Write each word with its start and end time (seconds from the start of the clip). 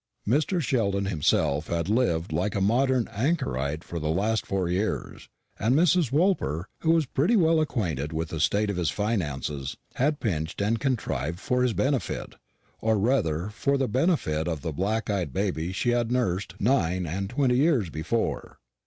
Mr. 0.27 0.59
Sheldon 0.59 1.05
himself 1.05 1.67
had 1.67 1.87
lived 1.87 2.33
like 2.33 2.55
a 2.55 2.59
modern 2.59 3.07
anchorite 3.09 3.83
for 3.83 3.99
the 3.99 4.09
last 4.09 4.47
four 4.47 4.67
years; 4.67 5.29
and 5.59 5.75
Mrs. 5.75 6.11
Woolper, 6.11 6.63
who 6.79 6.89
was 6.89 7.05
pretty 7.05 7.35
well 7.35 7.61
acquainted 7.61 8.11
with 8.11 8.29
the 8.29 8.39
state 8.39 8.71
of 8.71 8.77
his 8.77 8.89
finances, 8.89 9.77
had 9.93 10.19
pinched 10.19 10.59
and 10.59 10.79
contrived 10.79 11.39
for 11.39 11.61
his 11.61 11.73
benefit, 11.73 12.33
or 12.79 12.97
rather 12.97 13.49
for 13.49 13.77
the 13.77 13.87
benefit 13.87 14.47
of 14.47 14.61
the 14.61 14.73
black 14.73 15.07
eyed 15.07 15.31
baby 15.31 15.71
she 15.71 15.91
had 15.91 16.11
nursed 16.11 16.55
nine 16.59 17.05
and 17.05 17.29
twenty 17.29 17.57
years 17.57 17.91
before. 17.91 18.57